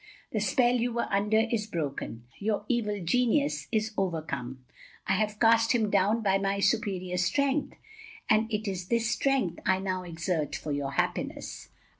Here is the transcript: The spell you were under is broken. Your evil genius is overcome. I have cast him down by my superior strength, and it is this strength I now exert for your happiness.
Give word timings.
The 0.31 0.39
spell 0.39 0.77
you 0.77 0.91
were 0.93 1.05
under 1.11 1.37
is 1.51 1.67
broken. 1.67 2.23
Your 2.39 2.65
evil 2.67 2.99
genius 3.03 3.67
is 3.71 3.91
overcome. 3.95 4.65
I 5.05 5.13
have 5.13 5.39
cast 5.39 5.73
him 5.73 5.91
down 5.91 6.23
by 6.23 6.39
my 6.39 6.59
superior 6.59 7.17
strength, 7.19 7.77
and 8.27 8.51
it 8.51 8.67
is 8.67 8.87
this 8.87 9.11
strength 9.11 9.59
I 9.63 9.77
now 9.77 10.01
exert 10.01 10.55
for 10.55 10.71
your 10.71 10.93
happiness. 10.93 11.69